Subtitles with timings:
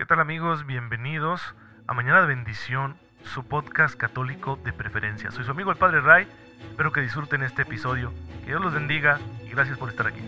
[0.00, 0.64] ¿Qué tal amigos?
[0.64, 1.42] Bienvenidos
[1.86, 5.30] a Mañana de Bendición, su podcast católico de preferencia.
[5.30, 6.26] Soy su amigo el Padre Ray,
[6.70, 8.10] espero que disfruten este episodio,
[8.40, 10.22] que Dios los bendiga y gracias por estar aquí.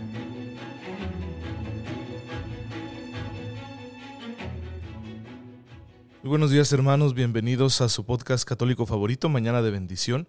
[6.21, 10.27] Muy buenos días hermanos, bienvenidos a su podcast católico favorito, Mañana de Bendición.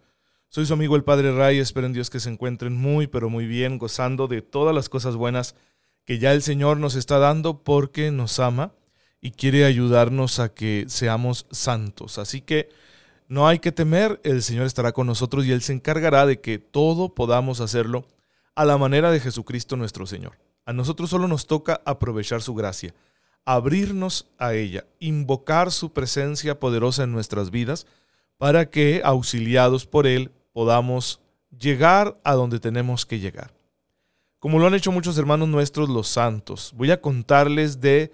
[0.49, 3.47] Soy su amigo el Padre Ray, espero en Dios que se encuentren muy pero muy
[3.47, 5.55] bien, gozando de todas las cosas buenas
[6.07, 8.73] que ya el Señor nos está dando porque nos ama
[9.25, 12.19] y quiere ayudarnos a que seamos santos.
[12.19, 12.69] Así que
[13.27, 16.59] no hay que temer, el Señor estará con nosotros y Él se encargará de que
[16.59, 18.05] todo podamos hacerlo
[18.55, 20.32] a la manera de Jesucristo nuestro Señor.
[20.67, 22.95] A nosotros solo nos toca aprovechar su gracia,
[23.46, 27.87] abrirnos a ella, invocar su presencia poderosa en nuestras vidas
[28.37, 31.23] para que, auxiliados por Él, podamos
[31.59, 33.55] llegar a donde tenemos que llegar.
[34.39, 38.12] Como lo han hecho muchos hermanos nuestros los santos, voy a contarles de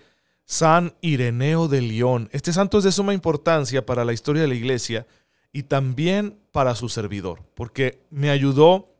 [0.50, 2.28] San Ireneo de León.
[2.32, 5.06] Este santo es de suma importancia para la historia de la iglesia
[5.52, 8.92] y también para su servidor, porque me ayudó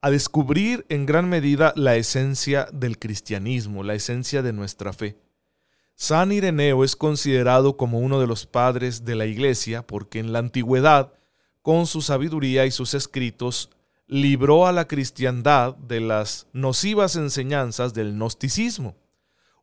[0.00, 5.16] a descubrir en gran medida la esencia del cristianismo, la esencia de nuestra fe.
[5.96, 10.38] San Ireneo es considerado como uno de los padres de la iglesia porque en la
[10.38, 11.14] antigüedad,
[11.62, 13.70] con su sabiduría y sus escritos,
[14.06, 18.94] libró a la cristiandad de las nocivas enseñanzas del gnosticismo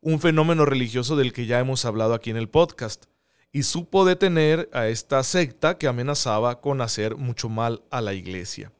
[0.01, 3.05] un fenómeno religioso del que ya hemos hablado aquí en el podcast,
[3.51, 8.71] y supo detener a esta secta que amenazaba con hacer mucho mal a la iglesia.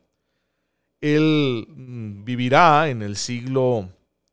[1.02, 3.90] Él mm, vivirá en el siglo,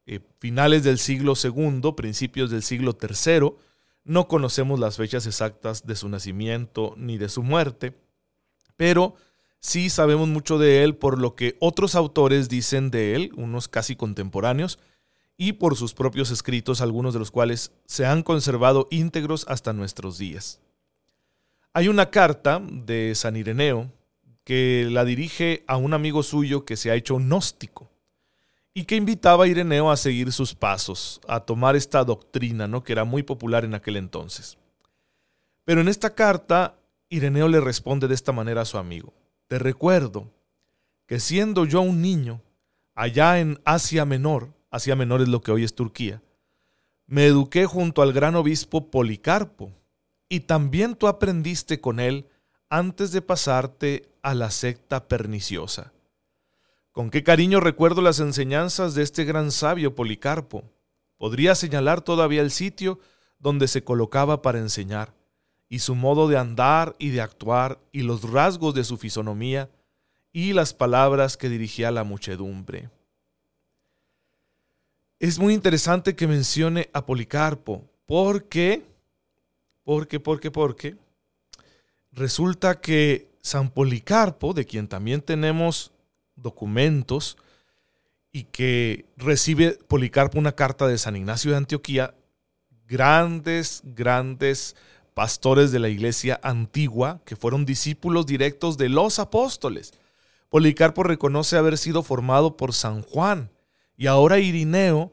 [0.07, 3.53] eh, finales del siglo II, principios del siglo III,
[4.05, 7.95] no conocemos las fechas exactas de su nacimiento ni de su muerte,
[8.77, 9.15] pero
[9.59, 13.97] sí sabemos mucho de él por lo que otros autores dicen de él, unos casi
[13.97, 14.79] contemporáneos,
[15.37, 20.19] y por sus propios escritos, algunos de los cuales se han conservado íntegros hasta nuestros
[20.19, 20.61] días.
[21.73, 23.93] Hay una carta de San Ireneo
[24.45, 27.91] que la dirige a un amigo suyo que se ha hecho gnóstico
[28.73, 32.83] y que invitaba a Ireneo a seguir sus pasos, a tomar esta doctrina, ¿no?
[32.83, 34.57] que era muy popular en aquel entonces.
[35.65, 39.13] Pero en esta carta, Ireneo le responde de esta manera a su amigo:
[39.49, 40.31] Te recuerdo
[41.07, 42.41] que siendo yo un niño,
[42.95, 46.23] allá en Asia Menor, Asia Menor es lo que hoy es Turquía,
[47.07, 49.73] me eduqué junto al gran obispo Policarpo,
[50.29, 52.27] y también tú aprendiste con él
[52.69, 55.93] antes de pasarte a la secta perniciosa.
[56.93, 60.65] Con qué cariño recuerdo las enseñanzas de este gran sabio Policarpo.
[61.17, 62.99] Podría señalar todavía el sitio
[63.39, 65.15] donde se colocaba para enseñar,
[65.71, 69.71] y su modo de andar y de actuar, y los rasgos de su fisonomía,
[70.33, 72.91] y las palabras que dirigía a la muchedumbre.
[75.19, 78.85] Es muy interesante que mencione a Policarpo, porque,
[79.83, 80.97] porque, porque, porque,
[82.13, 85.91] resulta que San Policarpo, de quien también tenemos
[86.35, 87.39] documentos,
[88.31, 92.15] y que recibe Policarpo una carta de San Ignacio de Antioquía,
[92.87, 94.77] grandes, grandes
[95.15, 99.95] pastores de la iglesia antigua, que fueron discípulos directos de los apóstoles.
[100.51, 103.51] Policarpo reconoce haber sido formado por San Juan,
[103.97, 105.13] y ahora Irineo,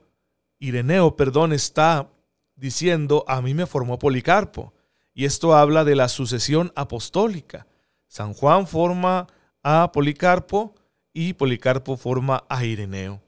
[0.59, 2.09] Ireneo, perdón, está
[2.55, 4.73] diciendo, a mí me formó Policarpo.
[5.13, 7.67] Y esto habla de la sucesión apostólica.
[8.07, 9.27] San Juan forma
[9.61, 10.75] a Policarpo
[11.13, 13.21] y Policarpo forma a Ireneo.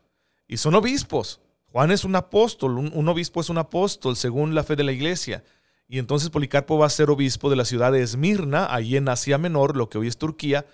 [0.47, 1.41] Y son obispos.
[1.67, 5.43] Juan es un apóstol, un, obispo es un apóstol según la fe de la iglesia.
[5.87, 9.37] Y entonces Policarpo va a ser obispo de la ciudad de Esmirna, ahí en Asia
[9.37, 10.65] Menor, lo que hoy es Turquía.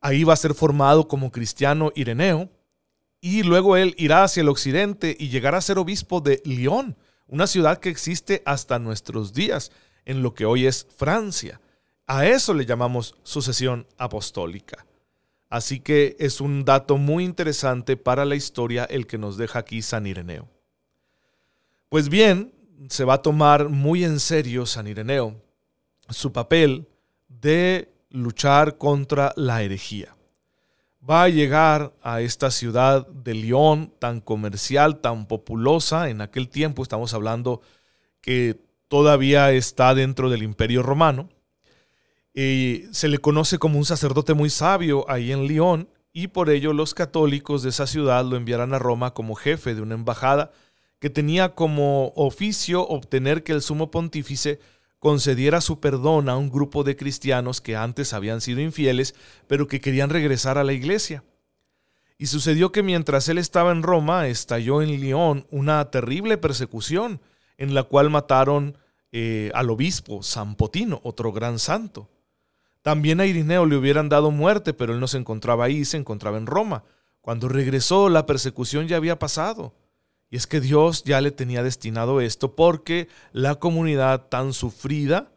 [0.00, 2.50] Ahí va a ser formado como cristiano Ireneo
[3.24, 6.94] y luego él irá hacia el occidente y llegará a ser obispo de Lyon,
[7.26, 9.72] una ciudad que existe hasta nuestros días,
[10.04, 11.58] en lo que hoy es Francia.
[12.06, 14.84] A eso le llamamos sucesión apostólica.
[15.48, 19.80] Así que es un dato muy interesante para la historia el que nos deja aquí
[19.80, 20.46] San Ireneo.
[21.88, 22.52] Pues bien,
[22.90, 25.40] se va a tomar muy en serio San Ireneo
[26.10, 26.86] su papel
[27.28, 30.13] de luchar contra la herejía
[31.08, 36.08] va a llegar a esta ciudad de León tan comercial, tan populosa.
[36.08, 37.60] En aquel tiempo estamos hablando
[38.20, 41.28] que todavía está dentro del imperio romano.
[42.32, 46.72] Y se le conoce como un sacerdote muy sabio ahí en León y por ello
[46.72, 50.52] los católicos de esa ciudad lo enviarán a Roma como jefe de una embajada
[50.98, 54.58] que tenía como oficio obtener que el sumo pontífice
[55.04, 59.14] concediera su perdón a un grupo de cristianos que antes habían sido infieles,
[59.46, 61.24] pero que querían regresar a la iglesia.
[62.16, 67.20] Y sucedió que mientras él estaba en Roma, estalló en León una terrible persecución,
[67.58, 68.78] en la cual mataron
[69.12, 72.08] eh, al obispo San Potino, otro gran santo.
[72.80, 76.38] También a Irineo le hubieran dado muerte, pero él no se encontraba ahí, se encontraba
[76.38, 76.82] en Roma.
[77.20, 79.74] Cuando regresó, la persecución ya había pasado.
[80.34, 85.30] Y es que Dios ya le tenía destinado esto porque la comunidad tan sufrida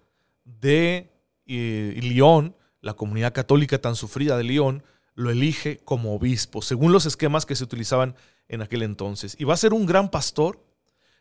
[0.43, 1.11] de
[1.45, 4.81] eh, León, la comunidad católica tan sufrida de León,
[5.13, 8.15] lo elige como obispo, según los esquemas que se utilizaban
[8.47, 9.35] en aquel entonces.
[9.37, 10.59] Y va a ser un gran pastor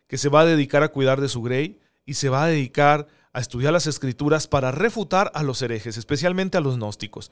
[0.06, 3.08] que se va a dedicar a cuidar de su grey y se va a dedicar
[3.34, 7.30] a estudiar las escrituras para refutar a los herejes, especialmente a los gnósticos.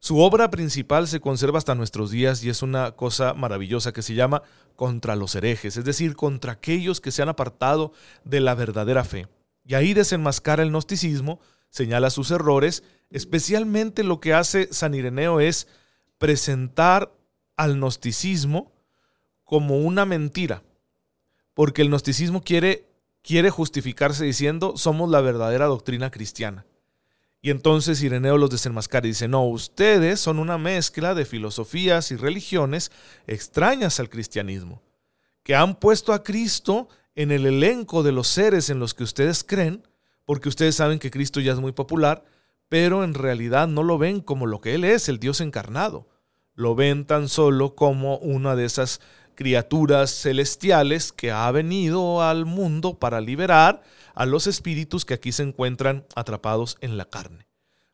[0.00, 4.14] Su obra principal se conserva hasta nuestros días y es una cosa maravillosa que se
[4.14, 4.42] llama
[4.76, 7.92] Contra los herejes, es decir, contra aquellos que se han apartado
[8.24, 9.26] de la verdadera fe.
[9.64, 15.66] Y ahí desenmascara el gnosticismo, señala sus errores, especialmente lo que hace San Ireneo es
[16.18, 17.12] presentar
[17.56, 18.72] al gnosticismo
[19.42, 20.62] como una mentira,
[21.54, 22.86] porque el gnosticismo quiere,
[23.22, 26.66] quiere justificarse diciendo somos la verdadera doctrina cristiana.
[27.40, 32.16] Y entonces Ireneo los desenmascara y dice, no, ustedes son una mezcla de filosofías y
[32.16, 32.90] religiones
[33.26, 34.82] extrañas al cristianismo,
[35.44, 39.44] que han puesto a Cristo en el elenco de los seres en los que ustedes
[39.44, 39.86] creen,
[40.24, 42.24] porque ustedes saben que Cristo ya es muy popular,
[42.68, 46.08] pero en realidad no lo ven como lo que Él es, el Dios encarnado.
[46.54, 49.00] Lo ven tan solo como una de esas
[49.38, 53.84] criaturas celestiales que ha venido al mundo para liberar
[54.16, 57.46] a los espíritus que aquí se encuentran atrapados en la carne.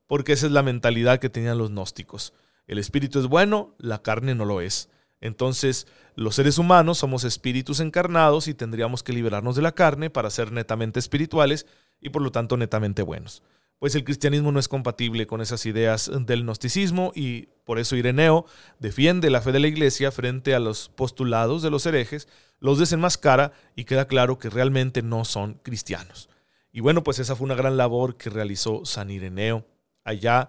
[0.06, 2.32] Porque esa es la mentalidad que tenían los gnósticos.
[2.66, 4.88] El espíritu es bueno, la carne no lo es.
[5.20, 10.30] Entonces, los seres humanos somos espíritus encarnados y tendríamos que liberarnos de la carne para
[10.30, 11.66] ser netamente espirituales
[12.00, 13.42] y por lo tanto netamente buenos.
[13.84, 18.46] Pues el cristianismo no es compatible con esas ideas del gnosticismo y por eso Ireneo
[18.78, 22.26] defiende la fe de la iglesia frente a los postulados de los herejes
[22.60, 26.30] los desenmascara y queda claro que realmente no son cristianos.
[26.72, 29.66] Y bueno, pues esa fue una gran labor que realizó San Ireneo
[30.02, 30.48] allá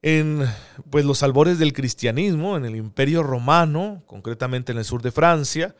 [0.00, 0.46] en
[0.88, 5.74] pues los albores del cristianismo, en el Imperio Romano, concretamente en el sur de Francia,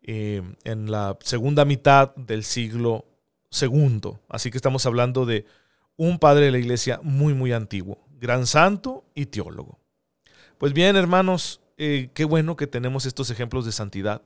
[0.00, 3.04] eh, en la segunda mitad del siglo
[3.50, 4.12] II.
[4.30, 5.44] Así que estamos hablando de
[6.00, 9.80] un padre de la iglesia muy, muy antiguo, gran santo y teólogo.
[10.56, 14.22] Pues bien, hermanos, eh, qué bueno que tenemos estos ejemplos de santidad.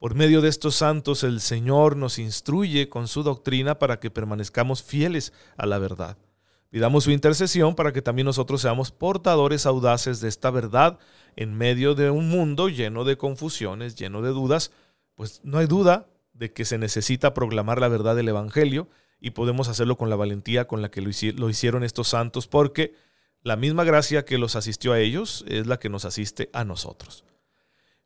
[0.00, 4.82] Por medio de estos santos el Señor nos instruye con su doctrina para que permanezcamos
[4.82, 6.18] fieles a la verdad.
[6.68, 10.98] Pidamos su intercesión para que también nosotros seamos portadores audaces de esta verdad
[11.36, 14.72] en medio de un mundo lleno de confusiones, lleno de dudas,
[15.14, 18.88] pues no hay duda de que se necesita proclamar la verdad del Evangelio
[19.20, 22.94] y podemos hacerlo con la valentía con la que lo hicieron estos santos, porque
[23.42, 27.24] la misma gracia que los asistió a ellos es la que nos asiste a nosotros.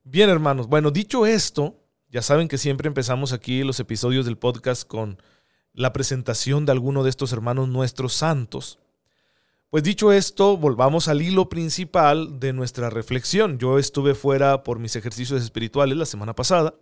[0.03, 1.77] Bien, hermanos, bueno, dicho esto,
[2.11, 5.23] ya saben que siempre empezamos aquí los episodios del podcast con
[5.73, 8.79] la presentación de alguno de estos hermanos nuestros santos.
[9.71, 13.59] Pues dicho esto, volvamos al hilo principal de nuestra reflexión.
[13.59, 16.75] Yo estuve fuera por mis ejercicios espirituales la semana pasada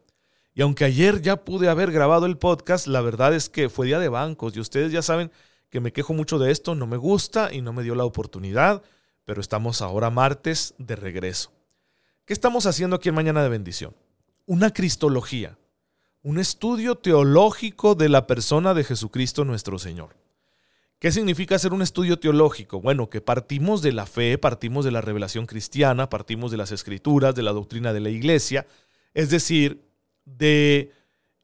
[0.57, 4.01] y aunque ayer ya pude haber grabado el podcast, la verdad es que fue día
[4.01, 5.31] de bancos y ustedes ya saben
[5.71, 8.83] que me quejo mucho de esto, no me gusta y no me dio la oportunidad,
[9.25, 11.53] pero estamos ahora martes de regreso.
[12.25, 13.95] ¿Qué estamos haciendo aquí en Mañana de Bendición?
[14.47, 15.59] una cristología,
[16.23, 20.17] un estudio teológico de la persona de Jesucristo nuestro Señor.
[21.01, 22.81] ¿Qué significa hacer un estudio teológico?
[22.81, 27.35] Bueno, que partimos de la fe, partimos de la revelación cristiana, partimos de las escrituras,
[27.35, 28.67] de la doctrina de la iglesia,
[29.15, 29.86] es decir,
[30.27, 30.93] de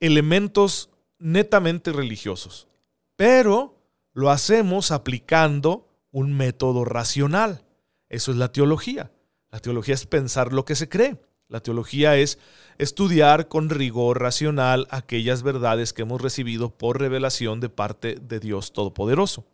[0.01, 2.69] elementos netamente religiosos.
[3.17, 3.79] Pero
[4.13, 7.65] lo hacemos aplicando un método racional.
[8.11, 9.11] Eso es la teología.
[9.51, 11.19] La teología es pensar lo que se cree.
[11.49, 12.39] La teología es
[12.79, 18.73] estudiar con rigor racional aquellas verdades que hemos recibido por revelación de parte de Dios
[18.73, 19.47] Todopoderoso.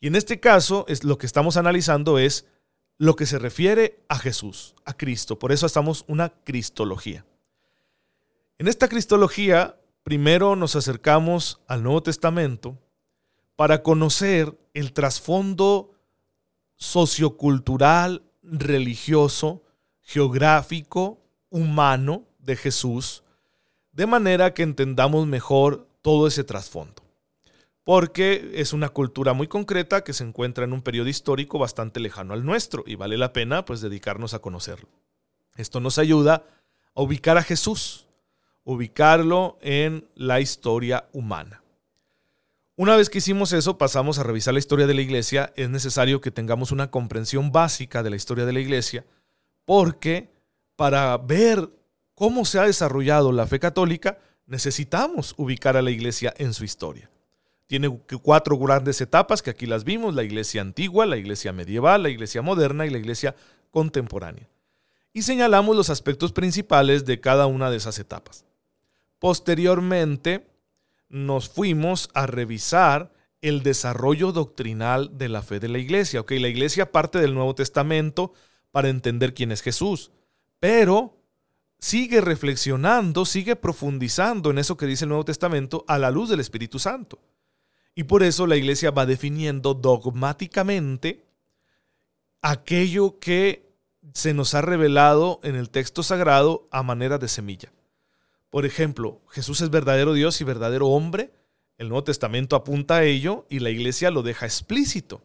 [0.00, 2.46] Y en este caso, es, lo que estamos analizando es
[2.96, 5.38] lo que se refiere a Jesús, a Cristo.
[5.38, 7.26] Por eso estamos una cristología.
[8.60, 12.76] En esta cristología, primero nos acercamos al Nuevo Testamento
[13.56, 15.94] para conocer el trasfondo
[16.76, 19.62] sociocultural, religioso,
[20.02, 23.24] geográfico, humano de Jesús,
[23.92, 27.02] de manera que entendamos mejor todo ese trasfondo.
[27.82, 32.34] Porque es una cultura muy concreta que se encuentra en un periodo histórico bastante lejano
[32.34, 34.90] al nuestro y vale la pena pues dedicarnos a conocerlo.
[35.56, 36.44] Esto nos ayuda
[36.94, 38.06] a ubicar a Jesús,
[38.64, 41.62] ubicarlo en la historia humana.
[42.76, 45.52] Una vez que hicimos eso, pasamos a revisar la historia de la iglesia.
[45.54, 49.04] Es necesario que tengamos una comprensión básica de la historia de la iglesia,
[49.66, 50.30] porque
[50.76, 51.68] para ver
[52.14, 57.10] cómo se ha desarrollado la fe católica, necesitamos ubicar a la iglesia en su historia.
[57.66, 57.88] Tiene
[58.22, 62.42] cuatro grandes etapas que aquí las vimos, la iglesia antigua, la iglesia medieval, la iglesia
[62.42, 63.36] moderna y la iglesia
[63.70, 64.48] contemporánea.
[65.12, 68.44] Y señalamos los aspectos principales de cada una de esas etapas.
[69.20, 70.50] Posteriormente
[71.08, 73.12] nos fuimos a revisar
[73.42, 76.20] el desarrollo doctrinal de la fe de la iglesia.
[76.20, 78.32] Ok, la iglesia parte del Nuevo Testamento
[78.70, 80.10] para entender quién es Jesús,
[80.58, 81.18] pero
[81.78, 86.40] sigue reflexionando, sigue profundizando en eso que dice el Nuevo Testamento a la luz del
[86.40, 87.18] Espíritu Santo.
[87.94, 91.26] Y por eso la iglesia va definiendo dogmáticamente
[92.40, 93.70] aquello que
[94.14, 97.72] se nos ha revelado en el texto sagrado a manera de semilla.
[98.50, 101.32] Por ejemplo, Jesús es verdadero Dios y verdadero hombre.
[101.78, 105.22] El Nuevo Testamento apunta a ello y la iglesia lo deja explícito.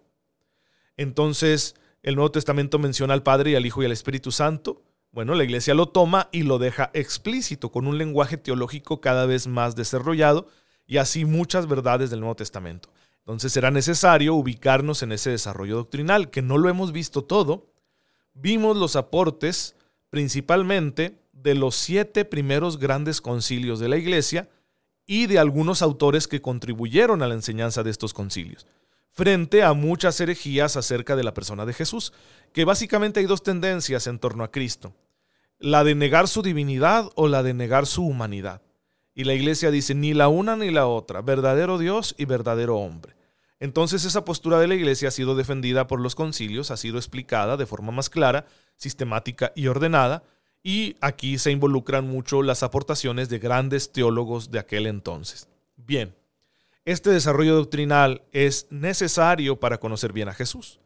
[0.95, 4.83] Entonces, el Nuevo Testamento menciona al Padre y al Hijo y al Espíritu Santo.
[5.11, 9.47] Bueno, la iglesia lo toma y lo deja explícito con un lenguaje teológico cada vez
[9.47, 10.47] más desarrollado
[10.85, 12.89] y así muchas verdades del Nuevo Testamento.
[13.19, 17.71] Entonces será necesario ubicarnos en ese desarrollo doctrinal, que no lo hemos visto todo.
[18.33, 19.75] Vimos los aportes
[20.11, 24.49] principalmente de los siete primeros grandes concilios de la Iglesia
[25.05, 28.65] y de algunos autores que contribuyeron a la enseñanza de estos concilios,
[29.11, 32.13] frente a muchas herejías acerca de la persona de Jesús,
[32.51, 34.95] que básicamente hay dos tendencias en torno a Cristo,
[35.59, 38.63] la de negar su divinidad o la de negar su humanidad.
[39.13, 43.15] Y la iglesia dice, ni la una ni la otra, verdadero Dios y verdadero hombre.
[43.59, 47.55] Entonces esa postura de la iglesia ha sido defendida por los concilios, ha sido explicada
[47.55, 48.47] de forma más clara,
[48.77, 50.23] sistemática y ordenada,
[50.67, 55.47] y aquí se involucran mucho las aportaciones de grandes teólogos de aquel entonces.
[55.77, 56.15] Bien,
[56.85, 60.79] este desarrollo doctrinal es necesario para conocer bien a Jesús,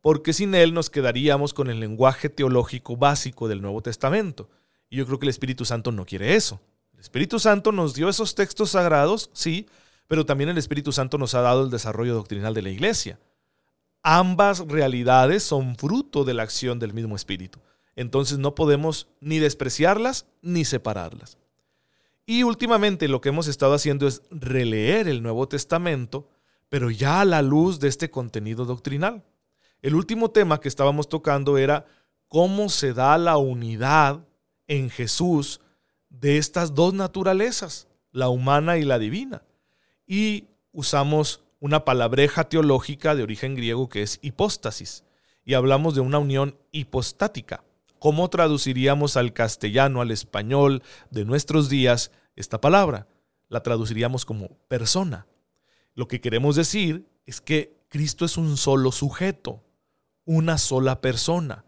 [0.00, 4.50] porque sin él nos quedaríamos con el lenguaje teológico básico del Nuevo Testamento,
[4.90, 6.60] y yo creo que el Espíritu Santo no quiere eso.
[6.98, 9.68] Espíritu Santo nos dio esos textos sagrados, sí,
[10.08, 13.20] pero también el Espíritu Santo nos ha dado el desarrollo doctrinal de la iglesia.
[14.02, 17.60] Ambas realidades son fruto de la acción del mismo Espíritu.
[17.96, 21.38] Entonces no podemos ni despreciarlas ni separarlas.
[22.24, 26.28] Y últimamente lo que hemos estado haciendo es releer el Nuevo Testamento,
[26.68, 29.24] pero ya a la luz de este contenido doctrinal.
[29.82, 31.86] El último tema que estábamos tocando era
[32.28, 34.24] cómo se da la unidad
[34.68, 35.60] en Jesús
[36.08, 39.42] de estas dos naturalezas, la humana y la divina.
[40.06, 45.04] Y usamos una palabreja teológica de origen griego que es hipóstasis,
[45.44, 47.64] y hablamos de una unión hipostática.
[48.02, 50.82] ¿Cómo traduciríamos al castellano, al español
[51.12, 53.06] de nuestros días esta palabra?
[53.48, 55.28] La traduciríamos como persona.
[55.94, 59.62] Lo que queremos decir es que Cristo es un solo sujeto,
[60.24, 61.64] una sola persona.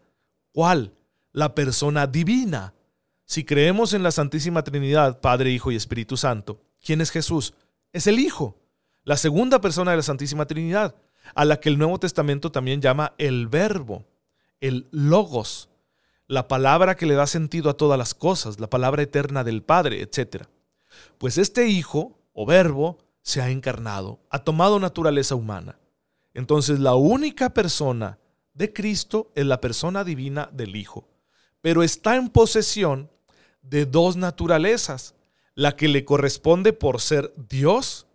[0.51, 0.91] ¿Cuál?
[1.31, 2.73] La persona divina,
[3.23, 7.53] si creemos en la Santísima Trinidad, Padre, Hijo y Espíritu Santo, ¿quién es Jesús?
[7.93, 8.59] Es el Hijo,
[9.05, 10.95] la segunda persona de la Santísima Trinidad,
[11.33, 14.05] a la que el Nuevo Testamento también llama el Verbo,
[14.59, 15.69] el Logos,
[16.27, 20.01] la palabra que le da sentido a todas las cosas, la palabra eterna del Padre,
[20.01, 20.45] etc.
[21.17, 25.79] Pues este Hijo, o Verbo, se ha encarnado, ha tomado naturaleza humana.
[26.33, 28.19] Entonces la única persona
[28.53, 31.07] de Cristo es la persona divina del Hijo,
[31.61, 33.09] pero está en posesión
[33.61, 35.15] de dos naturalezas,
[35.55, 38.07] la que le corresponde por ser Dios,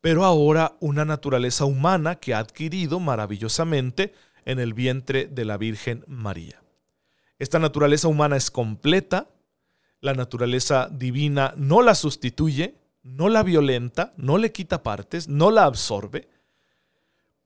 [0.00, 4.12] pero ahora una naturaleza humana que ha adquirido maravillosamente
[4.44, 6.59] en el vientre de la Virgen María.
[7.40, 9.26] Esta naturaleza humana es completa,
[10.02, 15.64] la naturaleza divina no la sustituye, no la violenta, no le quita partes, no la
[15.64, 16.28] absorbe,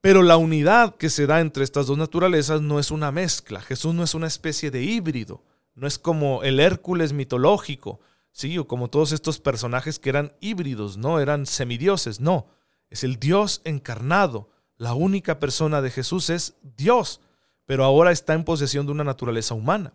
[0.01, 3.95] pero la unidad que se da entre estas dos naturalezas no es una mezcla, Jesús
[3.95, 5.45] no es una especie de híbrido,
[5.77, 8.01] no es como el Hércules mitológico,
[8.33, 12.49] sí, o como todos estos personajes que eran híbridos, no eran semidioses, no,
[12.91, 14.51] es el Dios encarnado.
[14.77, 17.21] La única persona de Jesús es Dios,
[17.67, 19.93] pero ahora está en posesión de una naturaleza humana.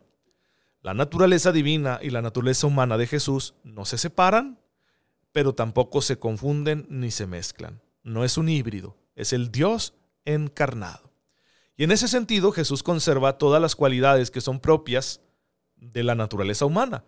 [0.82, 4.60] La naturaleza divina y la naturaleza humana de Jesús no se separan,
[5.32, 7.82] pero tampoco se confunden ni se mezclan.
[8.04, 9.94] No es un híbrido, es el Dios
[10.26, 11.12] encarnado.
[11.76, 15.22] Y en ese sentido Jesús conserva todas las cualidades que son propias
[15.76, 17.04] de la naturaleza humana,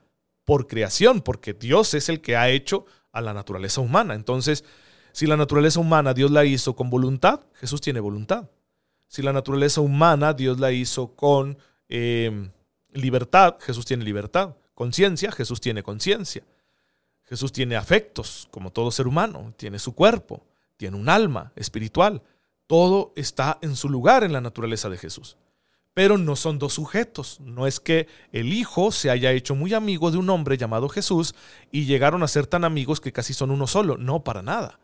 [0.46, 4.16] por creación, porque Dios es el que ha hecho a la naturaleza humana.
[4.16, 4.64] Entonces,
[5.12, 8.50] si la naturaleza humana Dios la hizo con voluntad, Jesús tiene voluntad.
[9.12, 11.58] Si la naturaleza humana Dios la hizo con
[11.90, 12.50] em,
[12.94, 14.56] libertad, Jesús tiene libertad.
[14.74, 16.46] Conciencia, Jesús tiene conciencia.
[17.24, 20.46] Jesús tiene afectos, como todo ser humano, tiene su cuerpo,
[20.78, 22.22] tiene un alma espiritual.
[22.68, 25.36] Todo está en su lugar en la naturaleza de Jesús
[25.94, 27.42] pero no son dos sujetos.
[27.42, 31.36] No es que el hijo se haya hecho muy amigo de un hombre llamado Jesús
[31.70, 33.98] y llegaron a ser tan amigos que casi son uno solo.
[33.98, 34.80] No, para nada.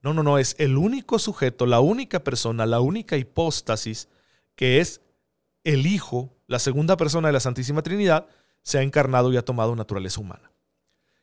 [0.00, 4.08] No, no, no, es el único sujeto, la única persona, la única hipóstasis
[4.54, 5.00] que es
[5.64, 8.26] el Hijo, la segunda persona de la Santísima Trinidad,
[8.62, 10.50] se ha encarnado y ha tomado naturaleza humana.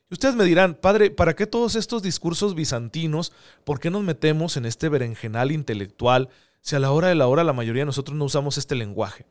[0.08, 3.32] Y ustedes me dirán, Padre, ¿para qué todos estos discursos bizantinos?
[3.64, 6.28] ¿Por qué nos metemos en este berenjenal intelectual
[6.60, 9.26] si a la hora de la hora la mayoría de nosotros no usamos este lenguaje?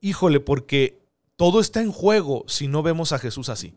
[0.00, 1.02] Híjole, porque
[1.36, 3.74] todo está en juego si no vemos a Jesús así.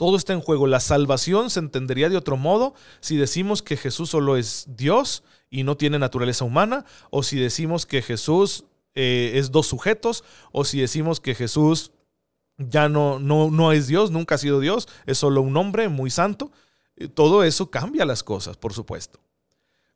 [0.00, 0.66] Todo está en juego.
[0.66, 5.62] La salvación se entendería de otro modo si decimos que Jesús solo es Dios y
[5.62, 8.64] no tiene naturaleza humana, o si decimos que Jesús
[8.94, 11.92] eh, es dos sujetos, o si decimos que Jesús
[12.56, 16.10] ya no, no, no es Dios, nunca ha sido Dios, es solo un hombre muy
[16.10, 16.50] santo.
[16.96, 19.20] Eh, todo eso cambia las cosas, por supuesto.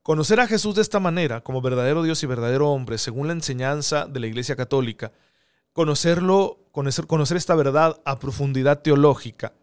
[0.02, 4.04] Conocer a Jesús de esta manera, como verdadero Dios y verdadero hombre, según la enseñanza
[4.04, 5.12] de la Iglesia Católica,
[5.72, 9.54] conocerlo, conocer, conocer esta verdad a profundidad teológica,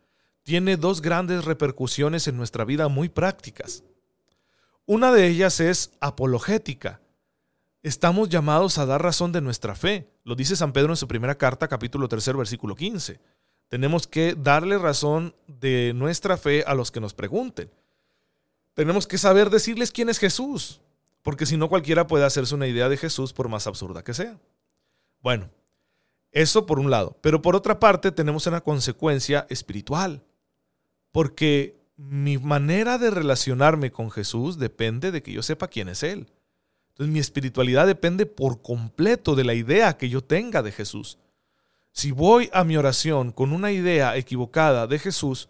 [0.43, 3.83] tiene dos grandes repercusiones en nuestra vida muy prácticas.
[4.85, 7.01] Una de ellas es apologética.
[7.83, 10.09] Estamos llamados a dar razón de nuestra fe.
[10.23, 13.19] Lo dice San Pedro en su primera carta, capítulo 3, versículo 15.
[13.69, 17.71] Tenemos que darle razón de nuestra fe a los que nos pregunten.
[18.73, 20.81] Tenemos que saber decirles quién es Jesús,
[21.21, 24.37] porque si no cualquiera puede hacerse una idea de Jesús por más absurda que sea.
[25.21, 25.49] Bueno,
[26.31, 27.17] eso por un lado.
[27.21, 30.23] Pero por otra parte tenemos una consecuencia espiritual
[31.11, 36.27] porque mi manera de relacionarme con Jesús depende de que yo sepa quién es Él.
[36.89, 41.19] Entonces mi espiritualidad depende por completo de la idea que yo tenga de Jesús.
[41.91, 45.49] Si voy a mi oración con una idea equivocada de Jesús,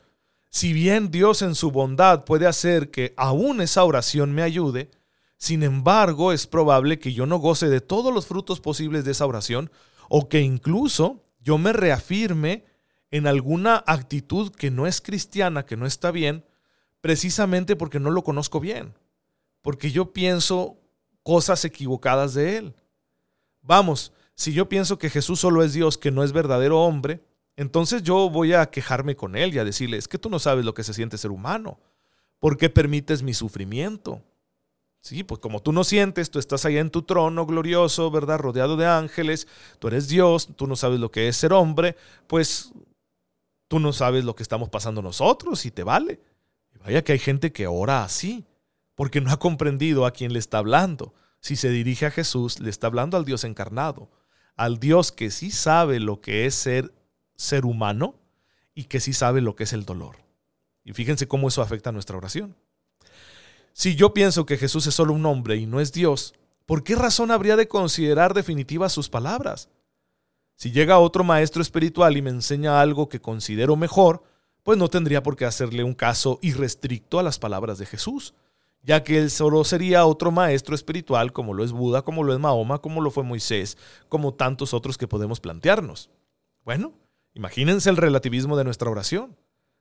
[0.49, 4.89] si bien Dios en su bondad puede hacer que aún esa oración me ayude,
[5.37, 9.25] sin embargo es probable que yo no goce de todos los frutos posibles de esa
[9.25, 9.71] oración
[10.09, 12.65] o que incluso yo me reafirme
[13.11, 16.45] en alguna actitud que no es cristiana, que no está bien,
[17.01, 18.93] precisamente porque no lo conozco bien,
[19.61, 20.77] porque yo pienso
[21.23, 22.75] cosas equivocadas de él.
[23.61, 27.21] Vamos, si yo pienso que Jesús solo es Dios, que no es verdadero hombre,
[27.57, 30.65] entonces yo voy a quejarme con él y a decirle, es que tú no sabes
[30.65, 31.79] lo que se siente ser humano.
[32.39, 34.23] ¿Por qué permites mi sufrimiento?
[35.01, 38.39] Sí, pues como tú no sientes, tú estás allá en tu trono glorioso, ¿verdad?
[38.39, 39.47] Rodeado de ángeles,
[39.79, 41.95] tú eres Dios, tú no sabes lo que es ser hombre,
[42.27, 42.71] pues
[43.71, 46.19] Tú no sabes lo que estamos pasando nosotros y te vale.
[46.83, 48.45] vaya que hay gente que ora así,
[48.95, 51.13] porque no ha comprendido a quién le está hablando.
[51.39, 54.11] Si se dirige a Jesús, le está hablando al Dios encarnado,
[54.57, 56.93] al Dios que sí sabe lo que es ser
[57.37, 58.19] ser humano
[58.75, 60.17] y que sí sabe lo que es el dolor.
[60.83, 62.57] Y fíjense cómo eso afecta a nuestra oración.
[63.71, 66.33] Si yo pienso que Jesús es solo un hombre y no es Dios,
[66.65, 69.69] ¿por qué razón habría de considerar definitivas sus palabras?
[70.61, 74.21] Si llega otro maestro espiritual y me enseña algo que considero mejor,
[74.61, 78.35] pues no tendría por qué hacerle un caso irrestricto a las palabras de Jesús,
[78.83, 82.39] ya que él solo sería otro maestro espiritual como lo es Buda, como lo es
[82.39, 83.75] Mahoma, como lo fue Moisés,
[84.07, 86.11] como tantos otros que podemos plantearnos.
[86.63, 86.93] Bueno,
[87.33, 89.35] imagínense el relativismo de nuestra oración.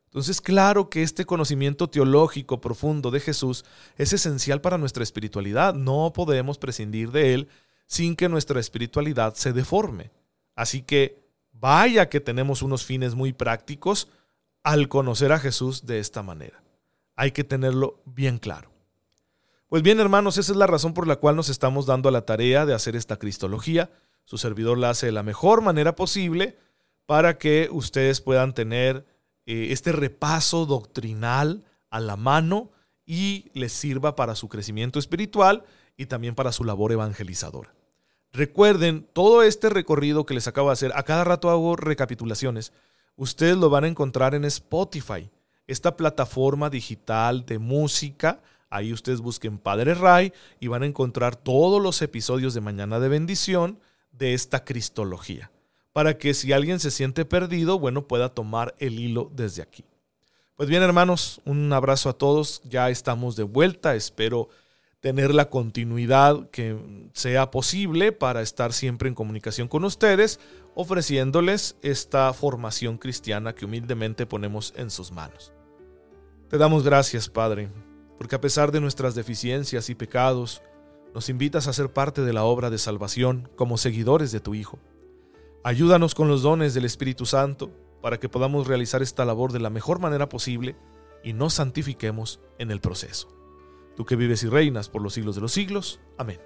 [0.06, 3.66] Entonces, claro que este conocimiento teológico profundo de Jesús
[3.98, 5.74] es esencial para nuestra espiritualidad.
[5.74, 7.48] No podemos prescindir de él
[7.86, 10.10] sin que nuestra espiritualidad se deforme.
[10.60, 11.18] Así que
[11.52, 14.08] vaya que tenemos unos fines muy prácticos
[14.62, 16.62] al conocer a Jesús de esta manera.
[17.16, 18.70] Hay que tenerlo bien claro.
[19.70, 22.26] Pues bien, hermanos, esa es la razón por la cual nos estamos dando a la
[22.26, 23.88] tarea de hacer esta cristología.
[24.26, 26.58] Su servidor la hace de la mejor manera posible
[27.06, 29.06] para que ustedes puedan tener
[29.46, 32.70] eh, este repaso doctrinal a la mano
[33.06, 35.64] y les sirva para su crecimiento espiritual
[35.96, 37.72] y también para su labor evangelizadora.
[38.32, 42.72] Recuerden, todo este recorrido que les acabo de hacer, a cada rato hago recapitulaciones.
[43.16, 45.30] Ustedes lo van a encontrar en Spotify,
[45.66, 48.40] esta plataforma digital de música.
[48.68, 53.08] Ahí ustedes busquen Padre Ray y van a encontrar todos los episodios de Mañana de
[53.08, 53.80] Bendición
[54.12, 55.50] de esta Cristología.
[55.92, 59.84] Para que si alguien se siente perdido, bueno, pueda tomar el hilo desde aquí.
[60.54, 62.62] Pues bien, hermanos, un abrazo a todos.
[62.64, 63.96] Ya estamos de vuelta.
[63.96, 64.50] Espero
[65.00, 66.78] tener la continuidad que
[67.14, 70.38] sea posible para estar siempre en comunicación con ustedes,
[70.74, 75.52] ofreciéndoles esta formación cristiana que humildemente ponemos en sus manos.
[76.48, 77.70] Te damos gracias, Padre,
[78.18, 80.62] porque a pesar de nuestras deficiencias y pecados,
[81.14, 84.78] nos invitas a ser parte de la obra de salvación como seguidores de tu Hijo.
[85.64, 89.70] Ayúdanos con los dones del Espíritu Santo para que podamos realizar esta labor de la
[89.70, 90.76] mejor manera posible
[91.24, 93.39] y nos santifiquemos en el proceso
[94.00, 96.00] tú que vives y reinas por los siglos de los siglos.
[96.16, 96.40] Amén.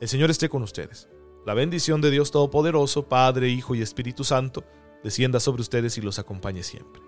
[0.00, 1.08] El Señor esté con ustedes.
[1.46, 4.64] La bendición de Dios Todopoderoso, Padre, Hijo y Espíritu Santo,
[5.04, 7.00] descienda sobre ustedes y los acompañe siempre.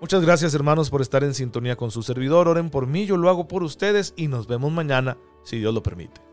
[0.00, 2.48] Muchas gracias hermanos por estar en sintonía con su servidor.
[2.48, 5.84] Oren por mí, yo lo hago por ustedes y nos vemos mañana, si Dios lo
[5.84, 6.31] permite.